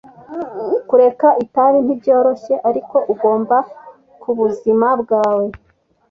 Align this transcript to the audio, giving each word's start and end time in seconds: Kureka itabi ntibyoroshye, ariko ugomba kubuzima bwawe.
Kureka 0.87 1.27
itabi 1.43 1.77
ntibyoroshye, 1.85 2.53
ariko 2.69 2.95
ugomba 3.13 3.57
kubuzima 4.21 4.87
bwawe. 5.01 5.45